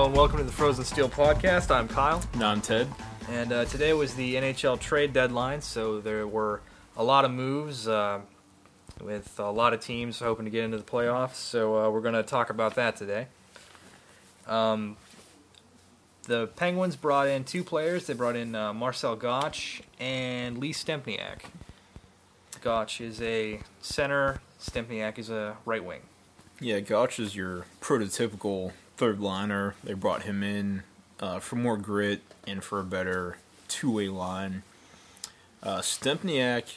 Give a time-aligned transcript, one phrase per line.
[0.00, 1.70] Hello and welcome to the Frozen Steel podcast.
[1.70, 2.88] I'm Kyle, No, I'm Ted.
[3.28, 6.62] and uh, today was the NHL trade deadline, so there were
[6.96, 8.20] a lot of moves uh,
[8.98, 11.34] with a lot of teams hoping to get into the playoffs.
[11.34, 13.26] So uh, we're going to talk about that today.
[14.46, 14.96] Um,
[16.22, 18.06] the Penguins brought in two players.
[18.06, 19.54] They brought in uh, Marcel Goc
[19.98, 21.40] and Lee Stempniak.
[22.62, 24.40] Goc is a center.
[24.58, 26.00] Stempniak is a right wing.
[26.58, 29.74] Yeah, Goc is your prototypical third liner.
[29.82, 30.82] They brought him in
[31.20, 34.62] uh, for more grit and for a better two way line.
[35.62, 36.74] Uh, Stempniak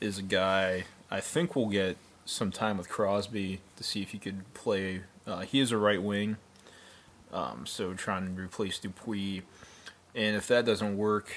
[0.00, 4.18] is a guy I think we'll get some time with Crosby to see if he
[4.18, 5.02] could play.
[5.26, 6.38] Uh, he is a right wing,
[7.30, 9.42] um, so trying to replace Dupuis.
[10.14, 11.30] And if that doesn't work,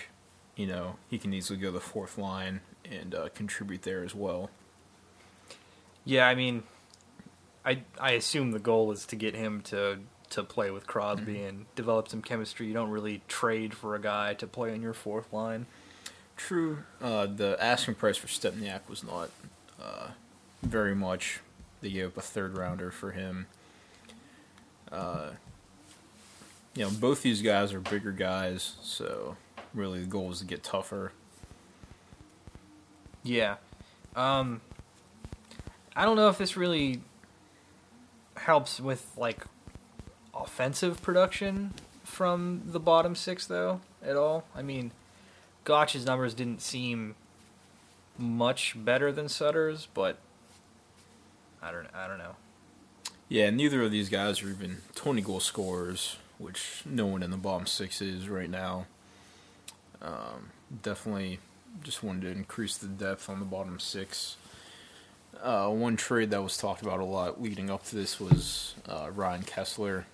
[0.55, 4.49] you know, he can easily go the fourth line and uh, contribute there as well.
[6.05, 6.63] Yeah, I mean,
[7.65, 9.99] I I assume the goal is to get him to
[10.31, 11.45] to play with Crosby Mm-hmm.
[11.47, 12.67] and develop some chemistry.
[12.67, 15.65] You don't really trade for a guy to play on your fourth line.
[16.37, 16.79] True.
[17.01, 19.29] Uh, the asking price for Stempniak was not
[19.81, 20.09] uh,
[20.61, 21.39] very much.
[21.81, 23.47] They gave up a third rounder for him.
[24.91, 25.31] Uh,
[26.75, 29.35] you know, both these guys are bigger guys, so
[29.73, 31.11] really the goal is to get tougher.
[33.23, 33.57] Yeah.
[34.15, 34.61] Um
[35.95, 37.01] I don't know if this really
[38.37, 39.43] helps with like
[40.39, 41.73] offensive production
[42.03, 44.45] from the bottom 6 though at all.
[44.55, 44.91] I mean,
[45.63, 47.15] Goc's numbers didn't seem
[48.17, 50.17] much better than Sutter's, but
[51.61, 52.35] I don't I don't know.
[53.27, 57.37] Yeah, neither of these guys are even 20 goal scorers, which no one in the
[57.37, 58.87] bottom six is right now.
[60.01, 60.49] Um,
[60.81, 61.39] definitely
[61.83, 64.37] just wanted to increase the depth on the bottom six.
[65.41, 69.09] Uh, one trade that was talked about a lot leading up to this was uh,
[69.13, 70.05] Ryan Kesler.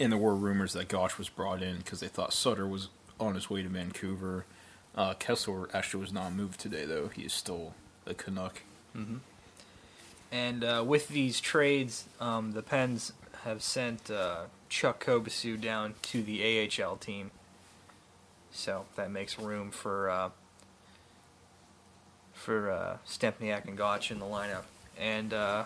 [0.00, 2.88] And there were rumors that Goc was brought in because they thought Sutter was
[3.20, 4.46] on his way to Vancouver.
[4.96, 7.08] Uh, Kesler actually was not moved today, though.
[7.08, 7.74] He is still
[8.06, 8.62] a Canuck.
[10.32, 13.12] And uh, with these trades, um, the Pens
[13.44, 17.30] have sent uh, Chuck Kobasew down to the AHL team.
[18.52, 20.30] So that makes room for uh,
[22.32, 24.64] for uh, Stempniak and Goc in the lineup.
[24.98, 25.64] And uh,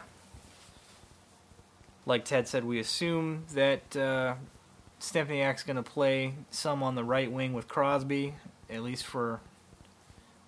[2.07, 4.35] like Ted said, we assume that uh,
[5.01, 8.35] Stempniak's going to play some on the right wing with Crosby,
[8.71, 9.41] at least for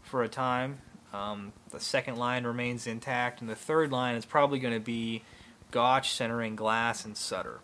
[0.03, 0.79] for a time.
[1.13, 5.23] Um, the second line remains intact, and the third line is probably going to be
[5.71, 7.61] Goc centering Glass and Sutter.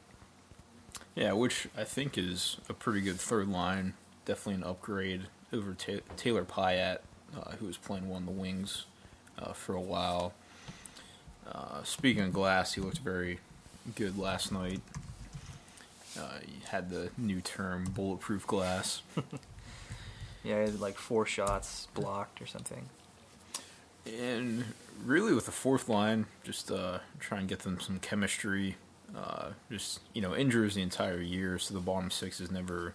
[1.15, 3.95] Yeah, which I think is a pretty good third line.
[4.25, 5.23] Definitely an upgrade
[5.53, 6.99] over Ta Taylor Pyatt,
[7.37, 8.87] uh, who was playing one of the wings
[9.39, 10.33] uh, for a while.
[11.47, 13.41] Uh, speaking of Glass, he looked very
[13.95, 14.81] good last night.
[16.19, 19.03] Uh, he had the new term bulletproof glass.
[20.45, 22.89] Yeah, he had like four shots blocked or something.
[24.07, 24.65] And
[25.05, 28.77] really, with the fourth line, just uh, try and get them some chemistry.
[29.17, 32.95] Uh, just you know, injuries the entire year, so the bottom six has never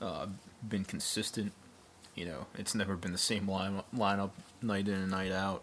[0.00, 0.26] uh,
[0.66, 1.52] been consistent.
[2.14, 4.30] You know, it's never been the same line lineup
[4.60, 5.62] night in and night out.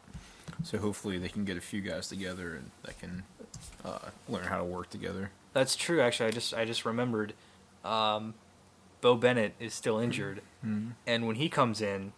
[0.63, 3.23] So hopefully, they can get a few guys together and that can
[3.85, 5.31] uh, learn how to work together.
[5.53, 6.01] That's true.
[6.01, 7.33] Actually, I just I just remembered.
[7.83, 8.33] Um,
[9.01, 10.89] Beau Bennett is still injured, Mm-hmm.
[11.07, 12.11] and when he comes in,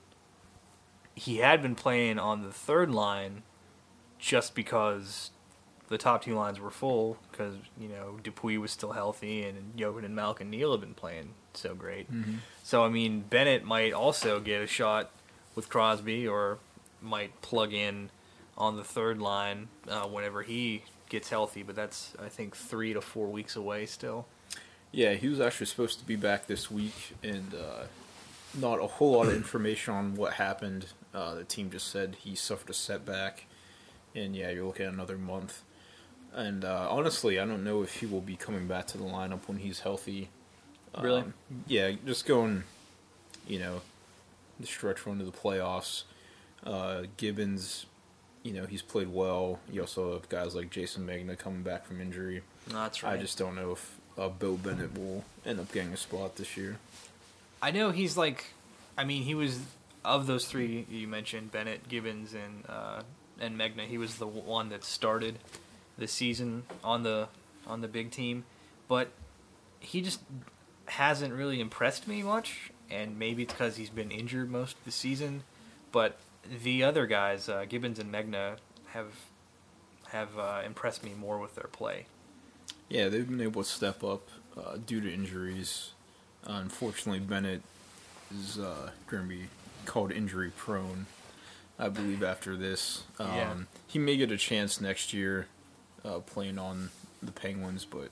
[1.13, 3.43] he had been playing on the third line,
[4.17, 5.29] just because
[5.89, 7.17] the top two lines were full.
[7.31, 11.33] Because you know Dupuis was still healthy, and Jovan and Malkin Neal had been playing
[11.53, 12.07] so great.
[12.63, 15.11] So I mean, Bennett might also get a shot
[15.55, 16.57] with Crosby, or
[17.01, 18.09] might plug in
[18.57, 21.61] on the third line uh, whenever he gets healthy.
[21.61, 24.25] But that's I think three to four weeks away still.
[24.91, 27.83] Yeah, he was actually supposed to be back this week, and uh,
[28.59, 30.87] not a whole lot of information on what happened.
[31.13, 33.45] Uh, the team just said he suffered a setback,
[34.15, 35.61] and yeah, you're looking at another month.
[36.33, 39.47] And uh, honestly, I don't know if he will be coming back to the lineup
[39.47, 40.29] when he's healthy.
[40.99, 41.21] Really?
[41.21, 41.33] Um,
[41.67, 42.63] yeah, just going,
[43.47, 43.81] you know,
[44.59, 46.03] the stretch run to the playoffs.
[46.65, 47.85] Uh, Gibbons,
[48.43, 49.59] you know, he's played well.
[49.71, 52.41] You also have guys like Jayson Megna coming back from injury.
[52.67, 53.13] That's right.
[53.13, 56.57] I just don't know if uh, Bill Bennett will end up getting a spot this
[56.57, 56.77] year.
[57.61, 58.45] I know he's like,
[58.97, 59.59] I mean, he was
[60.03, 63.01] of those three you mentioned, Bennett, Gibbons, and uh,
[63.39, 63.85] and Megna.
[63.85, 65.37] He was the one that started
[65.97, 67.27] the season on the
[67.67, 68.45] on the big team,
[68.87, 69.11] but
[69.79, 70.19] he just
[70.85, 72.71] hasn't really impressed me much.
[72.89, 75.43] And maybe it's because he's been injured most of the season.
[75.93, 76.17] But
[76.63, 78.57] the other guys, uh, Gibbons and Megna,
[78.87, 79.13] have
[80.09, 82.05] have uh, impressed me more with their play.
[82.89, 84.27] Yeah, they've been able to step up
[84.57, 85.91] uh, due to injuries.
[86.45, 87.61] Uh, unfortunately, Bennett
[88.37, 89.45] is uh, going to be
[89.85, 91.05] called injury prone,
[91.79, 93.03] I believe, after this.
[93.19, 93.53] Um, Yeah.
[93.87, 95.47] He may get a chance next year
[96.03, 96.89] uh, playing on
[97.23, 98.09] the Penguins, but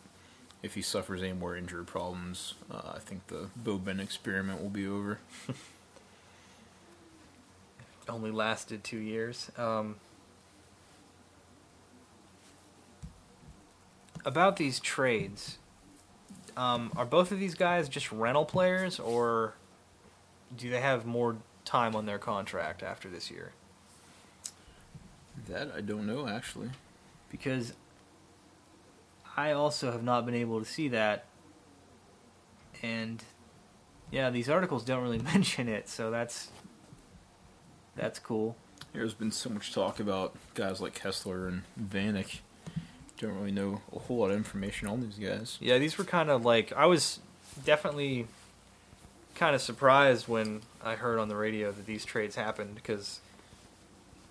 [0.64, 4.70] if he suffers any more injury problems, uh, I think the Beau Bennett experiment will
[4.70, 5.20] be over.
[8.10, 9.52] only lasted two years.
[9.58, 9.96] Um,
[14.26, 15.58] about these trades,
[16.58, 19.54] um, are both of these guys just rental players, or
[20.58, 23.52] do they have more time on their contract after this year?
[25.48, 26.70] That I don't know, actually.
[27.32, 27.74] Because
[29.38, 31.26] I also have not been able to see that,
[32.82, 33.24] and
[34.12, 36.50] yeah, these articles don't really mention it, so that's
[38.00, 38.56] that's cool.
[38.94, 42.40] There's been so much talk about guys like Kesler and Vanek.
[43.20, 45.58] Don't really know a whole lot of information on these guys.
[45.60, 47.20] Yeah, these were kind of like I was
[47.66, 48.28] definitely
[49.36, 53.20] kind of surprised when I heard on the radio that these trades happened because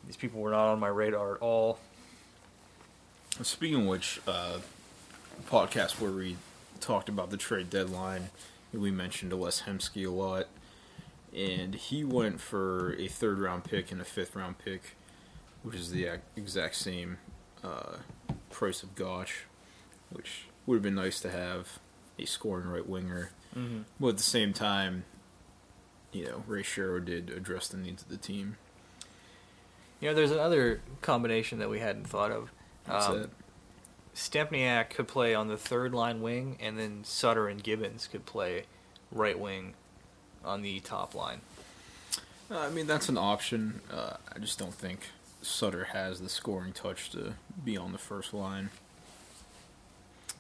[0.06, 1.78] these people were not on my radar at all.
[3.42, 4.58] Speaking of which, uh,
[5.46, 6.36] podcast where we
[6.80, 8.30] talked about the trade deadline,
[8.72, 10.46] we mentioned Les Hemsky a lot,
[11.34, 14.96] and he went for a third round pick and a fifth round pick,
[15.62, 17.18] which is the exact same
[17.62, 17.96] uh,
[18.50, 19.28] price of Goc,
[20.10, 21.78] which would have been nice to have
[22.18, 23.30] a scoring right winger.
[23.56, 23.82] Mm-hmm.
[23.98, 25.04] But at the same time,
[26.12, 28.56] you know, Ray Shero did address the needs of the team.
[30.00, 32.52] You know, there's another combination that we hadn't thought of.
[32.86, 33.30] That's Um.
[34.14, 38.64] Stempniak could play on the third line wing, and then Sutter and Gibbons could play
[39.12, 39.74] right wing
[40.44, 41.40] on the top line.
[42.50, 43.80] Uh, I mean, that's an option.
[43.92, 45.00] Uh, I just don't think
[45.42, 48.70] Sutter has the scoring touch to be on the first line.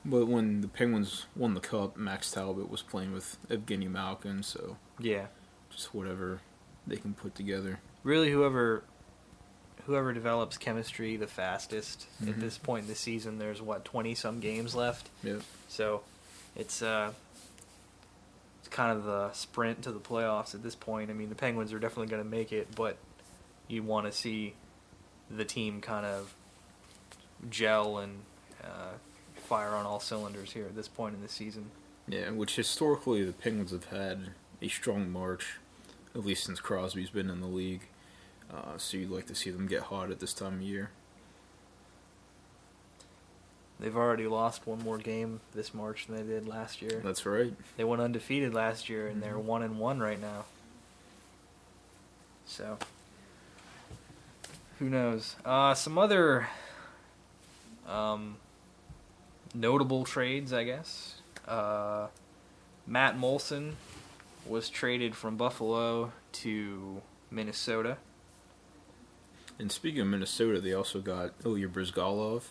[0.04, 4.76] But when the Penguins won the cup, Max Talbot was playing with Evgeny Malkin, so
[4.98, 5.26] Yeah,
[5.70, 6.40] just whatever
[6.86, 7.80] they can put together.
[8.04, 8.84] really, whoever
[9.86, 12.40] whoever develops chemistry the fastest at Mhm.
[12.40, 13.38] this point in the season.
[13.38, 15.08] There's what twenty some games left.
[15.22, 15.40] Yep.
[15.68, 16.02] So
[16.54, 17.12] it's uh
[18.78, 21.10] kind of the sprint to the playoffs at this point.
[21.10, 22.96] I mean, the Penguins are definitely going to make it, but
[23.66, 24.54] you want to see
[25.28, 26.32] the team kind of
[27.50, 28.20] gel and
[28.62, 28.92] uh,
[29.34, 31.72] fire on all cylinders here at this point in the season.
[32.06, 34.28] Yeah, which historically the Penguins have had
[34.62, 35.56] a strong march,
[36.14, 37.88] at least since Crosby's been in the league.
[38.48, 40.90] Uh, so you'd like to see them get hot at this time of year.
[43.80, 47.00] They've already lost one more game this March than they did last year.
[47.04, 47.54] That's right.
[47.76, 49.44] They went undefeated last year, and they're Mhm.
[49.44, 50.46] one and one right now.
[52.46, 52.78] So,
[54.78, 55.36] who knows?
[55.44, 56.48] Uh, some other
[57.86, 58.36] um,
[59.54, 61.22] notable trades, I guess.
[61.46, 62.08] Uh,
[62.86, 63.76] Matt Moulson
[64.44, 67.00] was traded from Buffalo to
[67.30, 67.96] Minnesota.
[69.58, 72.42] And speaking of Minnesota, they also got Ilya Bryzgalov.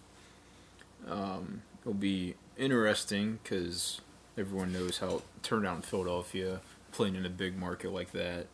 [1.09, 4.01] Um, it'll be interesting because
[4.37, 6.61] everyone knows how it turned out in Philadelphia,
[6.91, 8.47] playing in a big market like that.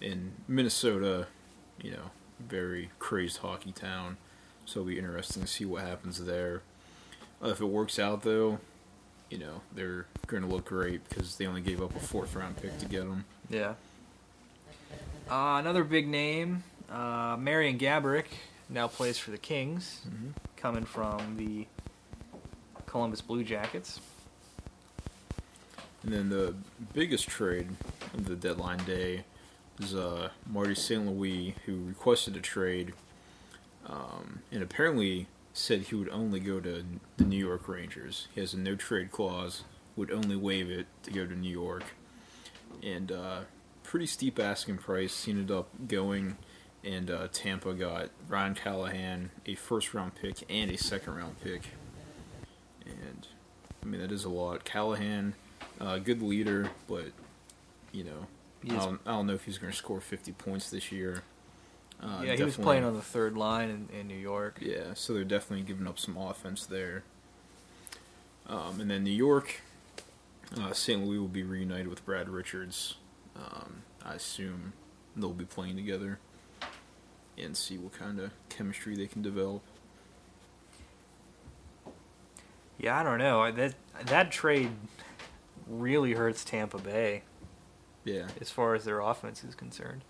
[0.00, 1.26] In Minnesota,
[1.82, 4.16] you know, very crazed hockey town,
[4.64, 6.62] so it'll be interesting to see what happens there.
[7.42, 8.58] Uh, if it works out, though,
[9.30, 12.56] you know, they're going to look great because they only gave up a fourth round
[12.56, 13.24] pick to get them.
[13.50, 13.74] Yeah.
[15.30, 18.26] Uh, another big name, uh, Marian Gaborik,
[18.68, 20.02] now plays for the Kings.
[20.08, 20.30] Mm-hmm.
[20.56, 21.66] Coming from the
[22.86, 24.00] Columbus Blue Jackets.
[26.02, 26.54] And then the
[26.92, 27.68] biggest trade
[28.14, 29.24] of the deadline day
[29.80, 31.06] is uh, Marty St.
[31.06, 32.94] Louis, who requested a trade
[33.86, 36.84] um, and apparently said he would only go to
[37.16, 38.28] the New York Rangers.
[38.34, 39.64] He has a no trade clause,
[39.96, 41.84] would only waive it to go to New York.
[42.82, 43.40] And uh,
[43.82, 45.24] pretty steep asking price.
[45.24, 46.36] He ended up going,
[46.84, 51.62] and uh, Tampa got Ryan Callahan, a first round pick, and a second round pick.
[52.84, 53.26] And
[53.82, 54.64] I mean, that is a lot.
[54.64, 55.34] Callahan,
[55.80, 57.06] uh, good leader, but
[57.92, 58.26] you know,
[58.64, 61.22] I don't, I don't know if he's going to score 50 points this year.
[62.02, 64.58] Uh, yeah, he was playing on the third line in, in New York.
[64.60, 67.04] Yeah, so they're definitely giving up some offense there.
[68.46, 69.62] Um, and then New York,
[70.60, 71.02] uh, St.
[71.02, 72.96] Louis will be reunited with Brad Richards.
[73.34, 74.74] Um, I assume
[75.16, 76.18] they'll be playing together
[77.42, 79.62] and see what kind of chemistry they can develop.
[82.78, 83.50] Yeah, I don't know.
[83.50, 83.74] That
[84.06, 84.70] that trade
[85.66, 87.22] really hurts Tampa Bay
[88.04, 90.02] Yeah, as far as their offense is concerned.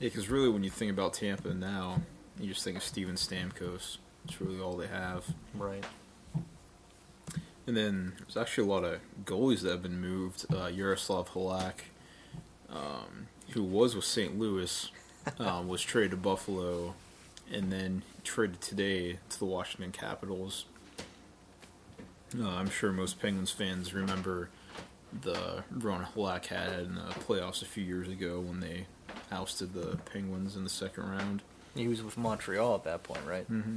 [0.00, 2.00] yeah, because really, when you think about Tampa now,
[2.40, 3.98] you just think of Steven Stamkos.
[4.24, 5.24] It's really all they have.
[5.54, 5.84] Right.
[7.68, 10.46] And then there's actually a lot of goalies that have been moved.
[10.52, 11.74] Uh, Yaroslav Halak,
[12.70, 14.38] um, who was with St.
[14.38, 14.90] Louis,
[15.38, 16.94] um, was traded to Buffalo,
[17.52, 20.66] and then traded today to the Washington Capitals.
[22.38, 24.50] Uh, I'm sure most Penguins fans remember
[25.22, 28.86] the run Halak had in the playoffs a few years ago when they
[29.30, 31.42] ousted the Penguins in the second round.
[31.74, 33.50] He was with Montreal at that point, right?
[33.50, 33.76] Mm-hmm.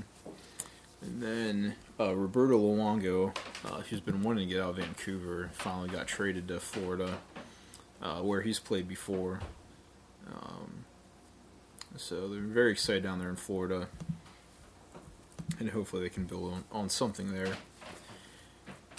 [1.02, 5.90] And then uh, Roberto Luongo, uh, who's been wanting to get out of Vancouver, finally
[5.90, 7.20] got traded to Florida,
[8.02, 9.40] uh, where he's played before.
[11.98, 13.88] So they're very excited down there in Florida,
[15.60, 17.54] and hopefully they can build on, on something there.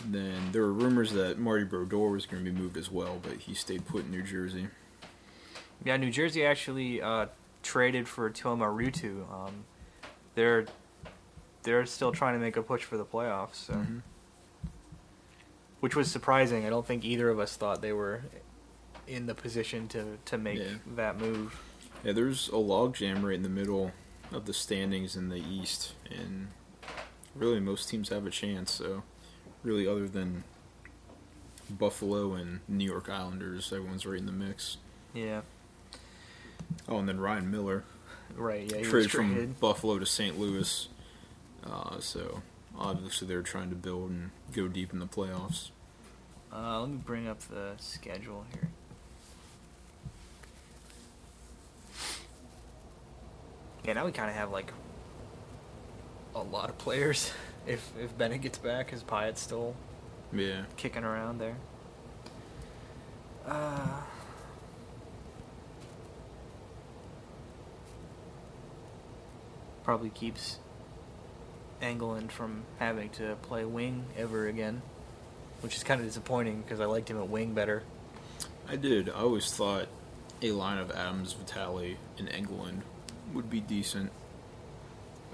[0.02, 3.18] And then there were rumors that Marty Brodeur was going to be moved as well,
[3.22, 4.66] but he stayed put in New Jersey.
[5.84, 7.26] Yeah, New Jersey actually uh,
[7.62, 9.24] traded for Tuomo Ruutu.
[9.32, 9.64] Um,
[10.34, 10.66] they're
[11.62, 13.74] they're still trying to make a push for the playoffs, so.
[13.74, 13.98] Mm-hmm.
[15.80, 16.66] which was surprising.
[16.66, 18.22] I don't think either of us thought they were
[19.06, 20.74] in the position to to make Yeah.
[20.96, 21.58] that move.
[22.04, 23.92] Yeah, there's a logjam right in the middle
[24.32, 26.48] of the standings in the East, and
[27.34, 28.70] really most teams have a chance.
[28.70, 29.02] So,
[29.62, 30.44] really, other than
[31.68, 34.78] Buffalo and New York Islanders, everyone's right in the mix.
[35.12, 35.42] Yeah,
[36.88, 37.84] Oh, and then Ryan Miller
[38.34, 38.70] right.
[38.70, 39.56] Yeah, traded from.
[39.60, 40.38] Buffalo to St.
[40.38, 40.88] Louis.
[41.64, 42.42] Uh, so
[42.78, 45.70] obviously they're trying to build and go deep in the playoffs.
[46.52, 48.70] Uh, let me bring up the schedule here.
[53.84, 54.72] Yeah, now we kind of have like
[56.34, 57.30] a lot of players.
[57.66, 59.74] If if Bennett gets back, is Pyatt still
[60.32, 61.56] Yeah, kicking around there?
[63.46, 64.00] Uh,
[69.84, 70.58] probably keeps
[71.82, 74.80] Engelland from having to play wing ever again,
[75.60, 77.82] which is kind of disappointing because I liked him at wing better.
[78.68, 79.10] I did.
[79.10, 79.86] I always thought
[80.40, 82.80] a line of Adams, Vitale, and Engelland
[83.34, 84.10] would be decent.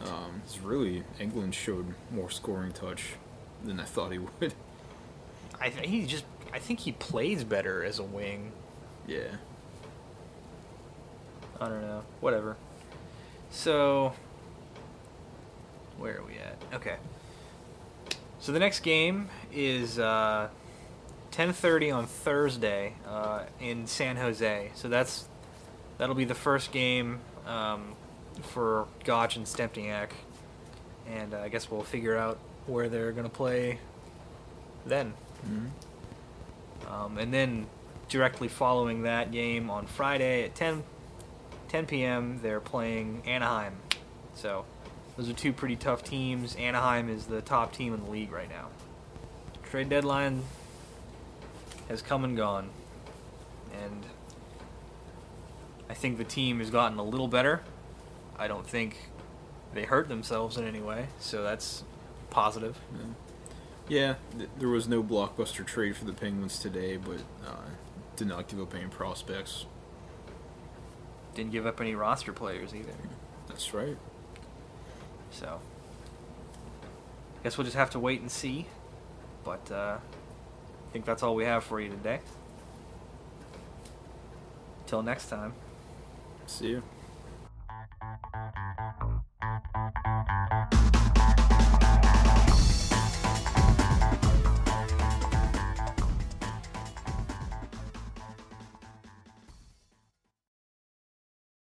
[0.05, 3.14] Um, it's really Engelland showed more scoring touch
[3.64, 4.55] than I thought he would.
[5.61, 8.52] I th- he just I think he plays better as a wing.
[9.07, 9.37] yeah.
[11.59, 12.02] I don't know.
[12.21, 12.57] Whatever.
[13.50, 14.12] So,
[15.97, 16.59] where are we at?
[16.75, 16.97] Okay.
[18.40, 20.49] So the next game is uh,
[21.33, 24.71] 10:30 on Thursday uh, in San Jose.
[24.75, 25.26] So that's
[25.97, 27.95] that'll be the first game um,
[28.43, 30.11] for Goc and Stempniak,
[31.09, 33.79] and uh, I guess we'll figure out where they're gonna play
[34.85, 35.15] then.
[35.45, 35.67] hmm
[36.88, 37.67] Um, and then
[38.09, 40.83] directly following that game on Friday at 10,
[41.69, 43.75] 10 p.m., they're playing Anaheim.
[44.35, 44.65] So
[45.17, 46.55] those are two pretty tough teams.
[46.57, 48.69] Anaheim is the top team in the league right now.
[49.65, 50.43] Trade deadline
[51.88, 52.71] has come and gone.
[53.83, 54.05] And
[55.88, 57.62] I think the team has gotten a little better.
[58.38, 59.11] I don't think
[59.73, 61.85] they hurt themselves in any way, so that's
[62.31, 62.78] positive.
[63.88, 67.71] Yeah, th- there was no blockbuster trade for the Penguins today, but uh,
[68.16, 69.66] did not give up any prospects.
[71.35, 72.93] Didn't give up any roster players either.
[73.47, 73.97] That's right.
[75.31, 75.61] So,
[77.40, 78.66] I guess we'll just have to wait and see.
[79.45, 82.21] But uh, I think that's all we have for you today.
[84.87, 85.52] Till next time.
[86.47, 86.83] See you.